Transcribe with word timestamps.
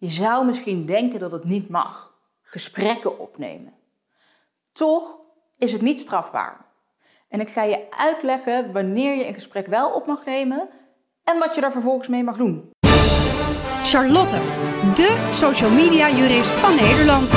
Je 0.00 0.08
zou 0.08 0.46
misschien 0.46 0.86
denken 0.86 1.20
dat 1.20 1.30
het 1.30 1.44
niet 1.44 1.68
mag. 1.68 2.14
Gesprekken 2.42 3.18
opnemen. 3.18 3.72
Toch 4.72 5.20
is 5.58 5.72
het 5.72 5.82
niet 5.82 6.00
strafbaar. 6.00 6.66
En 7.28 7.40
ik 7.40 7.50
ga 7.50 7.62
je 7.62 7.86
uitleggen 7.90 8.72
wanneer 8.72 9.16
je 9.16 9.26
een 9.26 9.34
gesprek 9.34 9.66
wel 9.66 9.90
op 9.90 10.06
mag 10.06 10.24
nemen 10.24 10.68
en 11.24 11.38
wat 11.38 11.54
je 11.54 11.60
daar 11.60 11.72
vervolgens 11.72 12.08
mee 12.08 12.24
mag 12.24 12.36
doen. 12.36 12.70
Charlotte, 13.82 14.36
de 14.94 15.28
social 15.30 15.70
media 15.70 16.10
jurist 16.10 16.50
van 16.50 16.74
Nederland. 16.74 17.32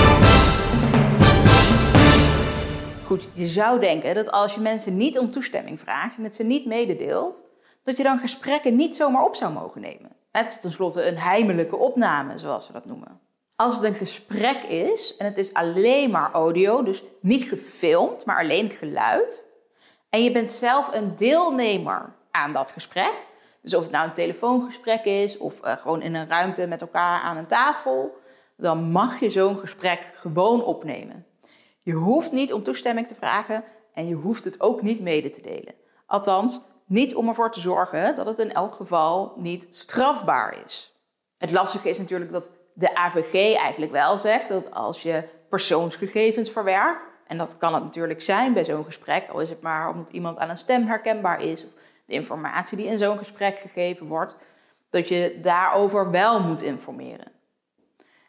Goed, 3.06 3.28
je 3.34 3.48
zou 3.48 3.80
denken 3.80 4.16
dat 4.16 4.32
als 4.32 4.54
je 4.54 4.62
mensen 4.62 4.98
niet 4.98 5.20
om 5.20 5.32
toestemming 5.32 5.80
vraagt 5.80 6.18
en 6.18 6.24
het 6.24 6.36
ze 6.36 6.44
niet 6.44 6.66
mededeelt, 6.66 7.44
dat 7.82 7.98
je 7.98 8.04
dan 8.04 8.20
gesprekken 8.20 8.76
niet 8.76 8.96
zomaar 8.96 9.24
op 9.24 9.36
zou 9.36 9.54
mogen 9.54 9.82
nemen. 9.82 10.23
Het 10.34 10.48
is 10.48 10.60
tenslotte 10.60 11.08
een 11.08 11.18
heimelijke 11.18 11.76
opname, 11.78 12.38
zoals 12.38 12.68
we 12.68 12.74
dat 12.74 12.86
noemen. 12.86 13.20
Als 13.56 13.76
het 13.76 13.86
een 13.86 13.94
gesprek 13.94 14.64
is 14.64 15.16
en 15.18 15.26
het 15.26 15.38
is 15.38 15.54
alleen 15.54 16.10
maar 16.10 16.32
audio, 16.32 16.84
dus 16.84 17.04
niet 17.22 17.44
gefilmd, 17.44 18.26
maar 18.26 18.40
alleen 18.40 18.70
geluid, 18.70 19.48
en 20.10 20.24
je 20.24 20.32
bent 20.32 20.52
zelf 20.52 20.94
een 20.94 21.16
deelnemer 21.16 22.16
aan 22.32 22.54
dat 22.54 22.72
gesprek, 22.72 23.14
dus 23.62 23.74
of 23.74 23.84
het 23.84 23.92
nou 23.92 24.08
een 24.08 24.14
telefoongesprek 24.14 25.06
is 25.06 25.38
of 25.38 25.66
uh, 25.66 25.78
gewoon 25.78 26.02
in 26.02 26.16
een 26.16 26.28
ruimte 26.28 26.68
met 26.68 26.82
elkaar 26.82 27.22
aan 27.22 27.38
een 27.38 27.48
tafel, 27.48 28.18
dan 28.58 28.92
mag 28.92 29.20
je 29.20 29.30
zo'n 29.30 29.58
gesprek 29.58 30.12
gewoon 30.14 30.64
opnemen. 30.64 31.26
Je 31.82 31.94
hoeft 31.94 32.32
niet 32.32 32.54
om 32.54 32.64
toestemming 32.64 33.08
te 33.08 33.16
vragen 33.16 33.64
en 33.94 34.08
je 34.08 34.16
hoeft 34.16 34.44
het 34.44 34.62
ook 34.62 34.82
niet 34.82 35.00
mede 35.00 35.30
te 35.30 35.42
delen. 35.42 35.74
Althans, 36.06 36.73
niet 36.86 37.16
om 37.16 37.28
ervoor 37.28 37.52
te 37.52 37.60
zorgen 37.60 38.16
dat 38.16 38.26
het 38.26 38.40
in 38.40 38.54
elk 38.54 38.76
geval 38.76 39.34
niet 39.36 39.68
strafbaar 39.70 40.64
is. 40.66 40.94
Het 41.38 41.52
lastige 41.52 41.90
is 41.90 41.98
natuurlijk 41.98 42.32
dat 42.32 42.52
de 42.74 42.96
AVG 42.96 43.58
eigenlijk 43.58 43.92
wel 43.92 44.18
zegt 44.18 44.50
dat 44.50 44.74
als 44.74 45.02
je 45.02 45.24
persoonsgegevens 45.50 46.52
verwerkt, 46.52 47.06
en 47.28 47.38
dat 47.38 47.58
kan 47.58 47.74
het 47.74 47.84
natuurlijk 47.84 48.22
zijn 48.22 48.54
bij 48.54 48.66
zo'n 48.66 48.86
gesprek, 48.86 49.30
al 49.30 49.40
is 49.40 49.50
het 49.50 49.62
maar 49.62 49.90
omdat 49.90 50.10
iemand 50.10 50.38
aan 50.38 50.50
een 50.50 50.58
stem 50.58 50.88
herkenbaar 50.88 51.42
is, 51.42 51.66
of 51.66 51.72
de 52.06 52.14
informatie 52.14 52.78
die 52.78 52.88
in 52.88 52.98
zo'n 52.98 53.18
gesprek 53.18 53.60
gegeven 53.60 54.08
wordt, 54.08 54.36
dat 54.90 55.08
je 55.08 55.40
daarover 55.42 56.12
wel 56.12 56.40
moet 56.40 56.62
informeren. 56.62 57.32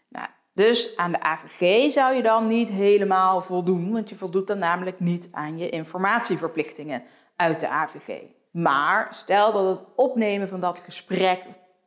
Nou, 0.08 0.26
dus 0.52 0.96
aan 0.96 1.12
de 1.12 1.20
AVG 1.20 1.92
zou 1.92 2.14
je 2.14 2.22
dan 2.22 2.46
niet 2.46 2.68
helemaal 2.68 3.42
voldoen, 3.42 3.92
want 3.92 4.08
je 4.08 4.16
voldoet 4.16 4.46
dan 4.46 4.58
namelijk 4.58 5.00
niet 5.00 5.28
aan 5.32 5.58
je 5.58 5.68
informatieverplichtingen 5.68 7.02
uit 7.36 7.60
de 7.60 7.68
AVG. 7.68 8.22
Maar 8.54 9.08
stel 9.10 9.52
dat 9.52 9.78
het 9.78 9.88
opnemen 9.96 10.48
van 10.48 10.60
dat 10.60 10.78
gesprek 10.78 11.42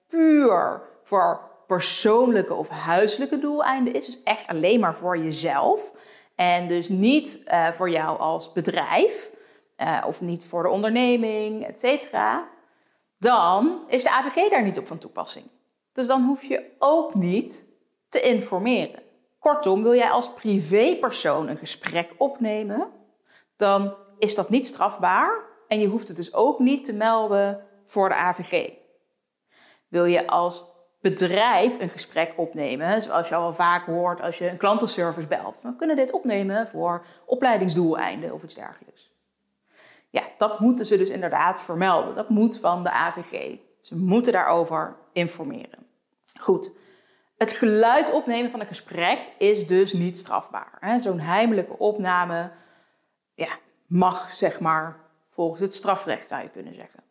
puur 0.08 0.82
voor 1.04 1.42
persoonlijke 1.68 2.54
of 2.54 2.68
huiselijke 2.68 3.40
doeleinden 3.40 3.94
is, 3.94 4.06
dus 4.06 4.24
echt 4.24 4.48
alleen 4.48 4.80
maar 4.80 4.96
voor 4.96 5.18
jezelf 5.18 5.92
en 6.36 6.68
dus 6.68 6.90
niet 6.90 7.40
uh, 7.46 7.68
voor 7.68 7.90
jou 7.90 8.20
als 8.20 8.52
bedrijf 8.54 9.32
uh, 9.78 10.04
of 10.08 10.22
niet 10.22 10.46
voor 10.46 10.64
de 10.64 10.70
onderneming, 10.70 11.66
et 11.66 11.80
cetera, 11.80 12.48
dan 13.18 13.84
is 13.88 14.04
de 14.04 14.12
AVG 14.12 14.50
daar 14.50 14.64
niet 14.64 14.78
op 14.78 14.88
van 14.88 14.98
toepassing. 14.98 15.46
Dus 15.94 16.08
dan 16.08 16.24
hoef 16.24 16.44
je 16.44 16.76
ook 16.80 17.14
niet 17.14 17.66
te 18.10 18.22
informeren. 18.22 19.04
Kortom, 19.40 19.84
wil 19.84 19.96
jij 19.96 20.10
als 20.10 20.34
privépersoon 20.34 21.48
een 21.48 21.58
gesprek 21.58 22.10
opnemen, 22.18 22.88
dan 23.56 23.96
is 24.18 24.36
dat 24.36 24.50
niet 24.50 24.68
strafbaar 24.68 25.46
en 25.68 25.80
je 25.80 25.88
hoeft 25.88 26.08
het 26.08 26.18
dus 26.18 26.34
ook 26.34 26.60
niet 26.60 26.86
te 26.86 26.94
melden 26.94 27.66
voor 27.86 28.10
de 28.10 28.16
AVG. 28.16 28.72
Wil 29.88 30.06
je 30.06 30.28
als 30.28 30.64
bedrijf 31.02 31.80
een 31.80 31.90
gesprek 31.90 32.34
opnemen, 32.36 33.02
zoals 33.02 33.30
je 33.30 33.36
al 33.36 33.54
vaak 33.54 33.86
hoort 33.86 34.22
als 34.22 34.38
je 34.38 34.50
een 34.50 34.58
klantenservice 34.58 35.28
belt, 35.28 35.60
we 35.62 35.76
kunnen 35.76 35.96
dit 35.96 36.12
opnemen 36.12 36.68
voor 36.68 37.06
opleidingsdoeleinden 37.26 38.34
of 38.34 38.44
iets 38.44 38.56
dergelijks. 38.56 39.16
Ja, 40.10 40.24
dat 40.38 40.60
moeten 40.60 40.86
ze 40.86 40.98
dus 40.98 41.10
inderdaad 41.10 41.62
vermelden. 41.62 42.16
Dat 42.16 42.30
moet 42.30 42.60
van 42.60 42.84
de 42.84 42.92
AVG. 42.92 43.58
Ze 43.82 43.96
moeten 43.96 44.34
daarover 44.34 44.96
informeren. 45.14 45.88
Goed. 46.40 46.72
Het 47.38 47.52
geluid 47.52 48.12
opnemen 48.12 48.52
van 48.52 48.60
een 48.60 48.66
gesprek 48.66 49.20
is 49.38 49.68
dus 49.68 49.94
niet 49.94 50.18
strafbaar. 50.18 51.00
Zo'n 51.00 51.20
heimelijke 51.20 51.78
opname 51.78 52.52
ja, 53.34 53.50
mag, 53.86 54.32
zeg 54.32 54.60
maar, 54.60 55.07
volgens 55.38 55.62
het 55.62 55.76
strafrecht 55.76 56.28
zou 56.28 56.42
je 56.42 56.50
kunnen 56.50 56.74
zeggen. 56.74 57.04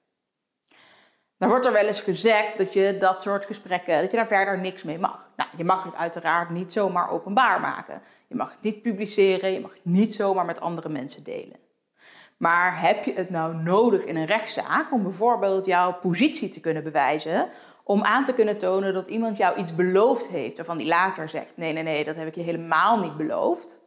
Dan 1.38 1.48
wordt 1.48 1.66
er 1.66 1.72
wel 1.72 1.86
eens 1.86 2.00
gezegd 2.00 2.58
dat 2.58 2.72
je 2.72 2.96
dat 2.98 3.22
soort 3.22 3.44
gesprekken, 3.44 4.00
dat 4.00 4.10
je 4.10 4.16
daar 4.16 4.26
verder 4.26 4.58
niks 4.58 4.82
mee 4.82 4.98
mag. 4.98 5.30
Nou, 5.36 5.50
je 5.56 5.64
mag 5.64 5.84
het 5.84 5.94
uiteraard 5.94 6.50
niet 6.50 6.72
zomaar 6.72 7.10
openbaar 7.10 7.60
maken. 7.60 8.02
Je 8.26 8.34
mag 8.34 8.50
het 8.50 8.62
niet 8.62 8.82
publiceren, 8.82 9.52
je 9.52 9.60
mag 9.60 9.72
het 9.72 9.84
niet 9.84 10.14
zomaar 10.14 10.44
met 10.44 10.60
andere 10.60 10.88
mensen 10.88 11.24
delen. 11.24 11.56
Maar 12.36 12.80
heb 12.80 13.04
je 13.04 13.12
het 13.14 13.30
nou 13.30 13.54
nodig 13.54 14.04
in 14.04 14.16
een 14.16 14.26
rechtszaak 14.26 14.92
om 14.92 15.02
bijvoorbeeld 15.02 15.66
jouw 15.66 15.92
positie 15.92 16.50
te 16.50 16.60
kunnen 16.60 16.82
bewijzen, 16.82 17.48
om 17.84 18.02
aan 18.02 18.24
te 18.24 18.34
kunnen 18.34 18.58
tonen 18.58 18.94
dat 18.94 19.08
iemand 19.08 19.36
jou 19.36 19.58
iets 19.58 19.74
beloofd 19.74 20.26
heeft, 20.26 20.56
waarvan 20.56 20.78
die 20.78 20.86
later 20.86 21.28
zegt: 21.28 21.52
nee, 21.56 21.72
nee, 21.72 21.82
nee, 21.82 22.04
dat 22.04 22.16
heb 22.16 22.26
ik 22.26 22.34
je 22.34 22.42
helemaal 22.42 23.00
niet 23.00 23.16
beloofd. 23.16 23.84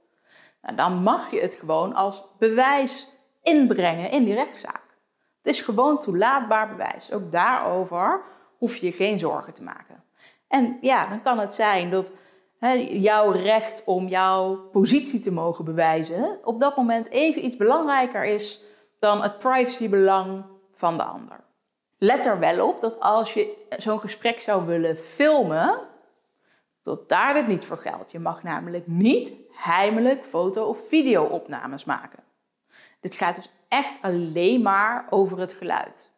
Nou, 0.61 0.75
dan 0.75 0.93
mag 1.03 1.31
je 1.31 1.41
het 1.41 1.55
gewoon 1.55 1.95
als 1.95 2.25
bewijs 2.37 3.18
inbrengen 3.43 4.11
in 4.11 4.23
die 4.23 4.33
rechtszaak. 4.33 4.97
Het 5.37 5.53
is 5.53 5.61
gewoon 5.61 5.99
toelaatbaar 5.99 6.69
bewijs. 6.69 7.11
Ook 7.11 7.31
daarover 7.31 8.21
hoef 8.57 8.75
je 8.75 8.85
je 8.85 8.91
geen 8.91 9.19
zorgen 9.19 9.53
te 9.53 9.63
maken. 9.63 10.03
En 10.47 10.77
ja, 10.81 11.07
dan 11.09 11.21
kan 11.21 11.39
het 11.39 11.53
zijn 11.53 11.89
dat 11.89 12.13
jouw 12.89 13.31
recht 13.31 13.83
om 13.85 14.07
jouw 14.07 14.55
positie 14.55 15.19
te 15.19 15.31
mogen 15.31 15.65
bewijzen 15.65 16.39
op 16.43 16.59
dat 16.59 16.77
moment 16.77 17.09
even 17.09 17.45
iets 17.45 17.57
belangrijker 17.57 18.25
is 18.25 18.61
dan 18.99 19.21
het 19.21 19.39
privacybelang 19.39 20.45
van 20.73 20.97
de 20.97 21.03
ander. 21.03 21.43
Let 21.97 22.25
er 22.25 22.39
wel 22.39 22.67
op 22.67 22.81
dat 22.81 22.99
als 22.99 23.33
je 23.33 23.65
zo'n 23.77 23.99
gesprek 23.99 24.39
zou 24.39 24.65
willen 24.65 24.97
filmen, 24.97 25.79
dat 26.83 27.09
daar 27.09 27.33
dit 27.33 27.47
niet 27.47 27.65
voor 27.65 27.77
geldt. 27.77 28.11
Je 28.11 28.19
mag 28.19 28.43
namelijk 28.43 28.87
niet 28.87 29.31
heimelijk 29.51 30.25
foto- 30.25 30.65
of 30.65 30.77
video-opnames 30.87 31.85
maken. 31.85 32.23
Dit 32.99 33.15
gaat 33.15 33.35
dus 33.35 33.51
echt 33.67 33.93
alleen 34.01 34.61
maar 34.61 35.07
over 35.09 35.39
het 35.39 35.51
geluid. 35.51 36.11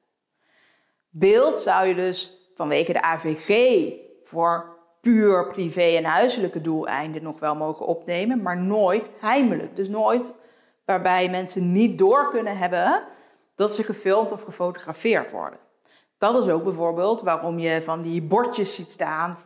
Beeld 1.09 1.59
zou 1.59 1.88
je 1.88 1.96
dus 1.96 2.38
vanwege 2.56 2.94
de 2.94 3.02
AVG 3.02 3.94
voor 4.24 4.78
puur 5.02 5.47
privé 5.47 5.81
en 5.97 6.03
huiselijke 6.03 6.62
doeleinden 6.62 7.24
nog 7.24 7.40
wel 7.40 7.56
mogen 7.56 7.86
opnemen, 7.86 8.41
maar 8.41 8.58
nooit 8.58 9.09
heimelijk. 9.20 9.75
Dus 9.75 9.88
nooit 9.88 10.36
waarbij 10.86 11.30
mensen 11.30 11.72
niet 11.72 11.97
door 11.97 12.30
kunnen 12.30 12.58
hebben 12.58 13.03
dat 13.56 13.75
ze 13.75 13.84
gefilmd 13.84 14.31
of 14.31 14.44
gefotografeerd 14.44 15.31
worden. 15.31 15.59
Dat 16.18 16.44
is 16.44 16.52
ook 16.52 16.64
bijvoorbeeld 16.64 17.22
waarom 17.22 17.59
je 17.59 17.81
van 17.81 18.02
die 18.02 18.22
bordjes 18.22 18.75
ziet 18.75 18.91
staan 18.91 19.38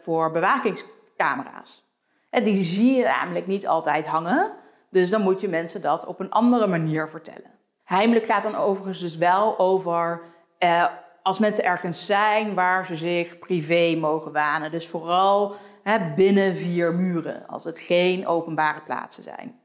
voor 0.00 0.30
bewakingscamera's. 0.30 1.84
En 2.30 2.44
die 2.44 2.62
zie 2.62 2.94
je 2.94 3.04
namelijk 3.04 3.46
niet 3.46 3.66
altijd 3.66 4.06
hangen, 4.06 4.52
dus 4.94 5.10
dan 5.10 5.20
moet 5.20 5.40
je 5.40 5.48
mensen 5.48 5.82
dat 5.82 6.06
op 6.06 6.20
een 6.20 6.30
andere 6.30 6.66
manier 6.66 7.08
vertellen. 7.08 7.50
Heimelijk 7.84 8.26
gaat 8.26 8.42
dan 8.42 8.56
overigens 8.56 9.00
dus 9.00 9.16
wel 9.16 9.58
over 9.58 10.22
eh, 10.58 10.86
als 11.22 11.38
mensen 11.38 11.64
ergens 11.64 12.06
zijn 12.06 12.54
waar 12.54 12.86
ze 12.86 12.96
zich 12.96 13.38
privé 13.38 13.96
mogen 14.00 14.32
wanen. 14.32 14.70
Dus 14.70 14.88
vooral 14.88 15.54
hè, 15.82 16.14
binnen 16.16 16.56
vier 16.56 16.94
muren, 16.94 17.46
als 17.46 17.64
het 17.64 17.80
geen 17.80 18.26
openbare 18.26 18.80
plaatsen 18.80 19.22
zijn. 19.22 19.60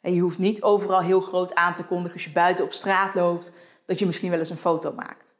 En 0.00 0.14
je 0.14 0.20
hoeft 0.20 0.38
niet 0.38 0.62
overal 0.62 1.00
heel 1.00 1.20
groot 1.20 1.54
aan 1.54 1.74
te 1.74 1.84
kondigen 1.84 2.12
als 2.12 2.24
je 2.24 2.32
buiten 2.32 2.64
op 2.64 2.72
straat 2.72 3.14
loopt, 3.14 3.52
dat 3.86 3.98
je 3.98 4.06
misschien 4.06 4.30
wel 4.30 4.38
eens 4.38 4.50
een 4.50 4.56
foto 4.56 4.92
maakt. 4.92 5.34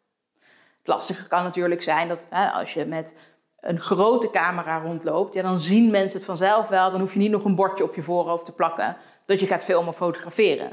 Het 0.79 0.95
lastige 0.95 1.29
kan 1.29 1.43
natuurlijk 1.43 1.83
zijn 1.83 2.09
dat 2.09 2.27
hè, 2.31 2.49
als 2.49 2.75
je 2.75 2.85
met 2.85 3.17
een 3.61 3.81
grote 3.81 4.31
camera 4.31 4.79
rondloopt, 4.79 5.35
ja, 5.35 5.43
dan 5.43 5.59
zien 5.59 5.91
mensen 5.91 6.19
het 6.19 6.27
vanzelf 6.27 6.69
wel. 6.69 6.91
Dan 6.91 7.01
hoef 7.01 7.13
je 7.13 7.19
niet 7.19 7.31
nog 7.31 7.45
een 7.45 7.55
bordje 7.55 7.85
op 7.85 7.95
je 7.95 8.03
voorhoofd 8.03 8.45
te 8.45 8.55
plakken 8.55 8.97
dat 9.27 9.41
je 9.41 9.47
gaat 9.47 9.65
filmen 9.65 9.89
of 9.89 9.97
fotograferen. 9.97 10.73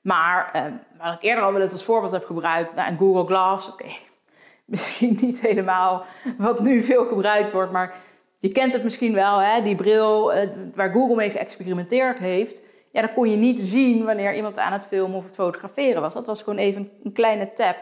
Maar 0.00 0.50
eh, 0.52 0.64
wat 0.98 1.12
ik 1.12 1.22
eerder 1.22 1.44
al 1.44 1.52
wel 1.52 1.62
eens 1.62 1.72
als 1.72 1.84
voorbeeld 1.84 2.12
heb 2.12 2.24
gebruikt, 2.24 2.74
nou, 2.74 2.90
een 2.90 2.98
Google 2.98 3.26
Glass, 3.26 3.68
oké, 3.68 3.88
misschien 4.64 5.18
niet 5.20 5.40
helemaal 5.40 6.04
wat 6.38 6.60
nu 6.60 6.82
veel 6.82 7.04
gebruikt 7.04 7.52
wordt, 7.52 7.72
maar 7.72 7.94
je 8.38 8.48
kent 8.48 8.72
het 8.72 8.82
misschien 8.82 9.14
wel, 9.14 9.38
hè? 9.38 9.62
die 9.62 9.74
bril 9.74 10.32
eh, 10.32 10.48
waar 10.74 10.92
Google 10.92 11.16
mee 11.16 11.30
geëxperimenteerd 11.30 12.18
heeft. 12.18 12.62
Ja, 12.92 13.00
dan 13.00 13.12
kon 13.14 13.30
je 13.30 13.36
niet 13.36 13.60
zien 13.60 14.04
wanneer 14.04 14.34
iemand 14.34 14.58
aan 14.58 14.72
het 14.72 14.86
filmen 14.86 15.16
of 15.16 15.24
het 15.24 15.34
fotograferen 15.34 16.00
was. 16.00 16.14
Dat 16.14 16.26
was 16.26 16.42
gewoon 16.42 16.58
even 16.58 16.90
een 17.02 17.12
kleine 17.12 17.52
tap 17.52 17.76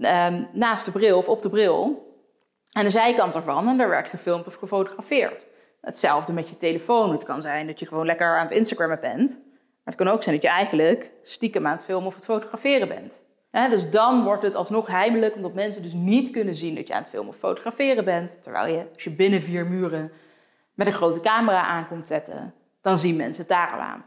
ehm, 0.00 0.42
naast 0.52 0.84
de 0.84 0.90
bril 0.90 1.18
of 1.18 1.28
op 1.28 1.42
de 1.42 1.48
bril. 1.48 2.04
Aan 2.72 2.84
de 2.84 2.90
zijkant 2.90 3.34
ervan 3.34 3.68
en 3.68 3.76
daar 3.76 3.88
werd 3.88 4.08
gefilmd 4.08 4.46
of 4.46 4.54
gefotografeerd. 4.54 5.46
Hetzelfde 5.86 6.32
met 6.32 6.48
je 6.48 6.56
telefoon. 6.56 7.12
Het 7.12 7.22
kan 7.22 7.42
zijn 7.42 7.66
dat 7.66 7.78
je 7.78 7.86
gewoon 7.86 8.06
lekker 8.06 8.36
aan 8.36 8.46
het 8.46 8.56
Instagrammen 8.56 9.00
bent. 9.00 9.28
Maar 9.28 9.94
het 9.94 9.94
kan 9.94 10.08
ook 10.08 10.22
zijn 10.22 10.34
dat 10.34 10.44
je 10.44 10.50
eigenlijk 10.50 11.10
stiekem 11.22 11.66
aan 11.66 11.76
het 11.76 11.84
filmen 11.84 12.06
of 12.06 12.14
het 12.14 12.24
fotograferen 12.24 12.88
bent. 12.88 13.22
dus 13.70 13.90
dan 13.90 14.24
wordt 14.24 14.42
het 14.42 14.54
alsnog 14.54 14.86
heimelijk, 14.86 15.34
omdat 15.34 15.54
mensen 15.54 15.82
dus 15.82 15.92
niet 15.92 16.30
kunnen 16.30 16.54
zien 16.54 16.74
dat 16.74 16.86
je 16.86 16.94
aan 16.94 17.00
het 17.00 17.10
filmen 17.10 17.32
of 17.32 17.38
fotograferen 17.38 18.04
bent. 18.04 18.42
Terwijl 18.42 18.74
je, 18.74 18.86
als 18.94 19.04
je 19.04 19.10
binnen 19.10 19.42
vier 19.42 19.66
muren 19.66 20.12
met 20.74 20.86
een 20.86 20.92
grote 20.92 21.20
camera 21.20 21.62
aankomt 21.62 22.06
zetten, 22.06 22.54
dan 22.80 22.98
zien 22.98 23.16
mensen 23.16 23.42
het 23.42 23.52
daar 23.52 23.72
al 23.72 23.78
aan. 23.78 24.04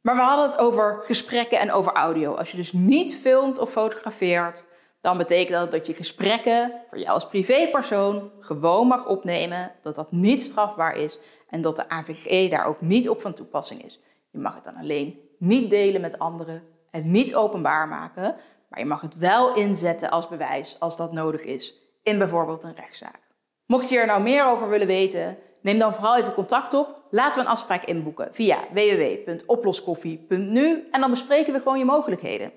Maar 0.00 0.14
we 0.14 0.22
hadden 0.22 0.50
het 0.50 0.58
over 0.58 1.02
gesprekken 1.02 1.58
en 1.58 1.72
over 1.72 1.92
audio. 1.92 2.34
Als 2.34 2.50
je 2.50 2.56
dus 2.56 2.72
niet 2.72 3.14
filmt 3.14 3.58
of 3.58 3.70
fotografeert, 3.70 4.64
dan 5.00 5.18
betekent 5.18 5.58
dat 5.58 5.70
dat 5.70 5.86
je 5.86 5.94
gesprekken 5.94 6.72
voor 6.88 6.98
jou 6.98 7.10
als 7.10 7.28
privépersoon 7.28 8.30
gewoon 8.40 8.86
mag 8.86 9.06
opnemen, 9.06 9.72
dat 9.82 9.94
dat 9.94 10.12
niet 10.12 10.42
strafbaar 10.42 10.96
is 10.96 11.18
en 11.48 11.60
dat 11.60 11.76
de 11.76 11.88
AVG 11.88 12.50
daar 12.50 12.66
ook 12.66 12.80
niet 12.80 13.08
op 13.08 13.20
van 13.20 13.32
toepassing 13.32 13.84
is. 13.84 14.00
Je 14.30 14.38
mag 14.38 14.54
het 14.54 14.64
dan 14.64 14.76
alleen 14.76 15.20
niet 15.38 15.70
delen 15.70 16.00
met 16.00 16.18
anderen 16.18 16.62
en 16.90 17.10
niet 17.10 17.34
openbaar 17.34 17.88
maken, 17.88 18.36
maar 18.68 18.78
je 18.78 18.84
mag 18.84 19.00
het 19.00 19.18
wel 19.18 19.54
inzetten 19.54 20.10
als 20.10 20.28
bewijs 20.28 20.76
als 20.78 20.96
dat 20.96 21.12
nodig 21.12 21.44
is 21.44 21.74
in 22.02 22.18
bijvoorbeeld 22.18 22.64
een 22.64 22.74
rechtszaak. 22.74 23.20
Mocht 23.66 23.88
je 23.88 23.98
er 23.98 24.06
nou 24.06 24.22
meer 24.22 24.44
over 24.44 24.68
willen 24.68 24.86
weten, 24.86 25.36
neem 25.62 25.78
dan 25.78 25.94
vooral 25.94 26.16
even 26.16 26.34
contact 26.34 26.74
op. 26.74 26.98
Laten 27.10 27.40
we 27.40 27.46
een 27.46 27.52
afspraak 27.52 27.84
inboeken 27.84 28.34
via 28.34 28.58
www.oploskoffie.nu 28.72 30.88
en 30.90 31.00
dan 31.00 31.10
bespreken 31.10 31.52
we 31.52 31.58
gewoon 31.58 31.78
je 31.78 31.84
mogelijkheden. 31.84 32.52